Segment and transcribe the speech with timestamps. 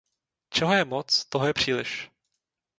[0.49, 2.09] Čeho je moc, toho je příliš.